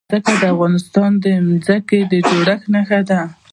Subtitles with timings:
[0.09, 1.25] ځمکه د افغانستان د
[1.65, 3.21] ځمکې د جوړښت نښه ده.